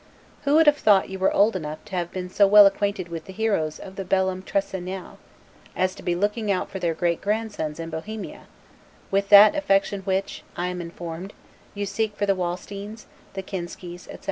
Who 0.45 0.55
would 0.55 0.65
have 0.65 0.79
thought 0.79 1.09
you 1.11 1.19
were 1.19 1.31
old 1.31 1.55
enough 1.55 1.85
to 1.85 1.95
have 1.95 2.11
been 2.11 2.27
so 2.27 2.47
well 2.47 2.65
acquainted 2.65 3.07
with 3.09 3.25
the 3.25 3.31
heroes 3.31 3.77
of 3.77 3.97
the 3.97 4.03
'Bellum 4.03 4.41
Tricennale', 4.41 5.19
as 5.75 5.93
to 5.93 6.01
be 6.01 6.15
looking 6.15 6.51
out 6.51 6.71
for 6.71 6.79
their 6.79 6.95
great 6.95 7.21
grandsons 7.21 7.79
in 7.79 7.91
Bohemia, 7.91 8.47
with 9.11 9.29
that 9.29 9.53
affection 9.55 9.99
with 9.99 10.07
which, 10.07 10.43
I 10.57 10.69
am 10.69 10.81
informed, 10.81 11.33
you 11.75 11.85
seek 11.85 12.15
for 12.15 12.25
the 12.25 12.33
Wallsteins, 12.35 13.05
the 13.35 13.43
Kinskis, 13.43 14.07
etc. 14.07 14.19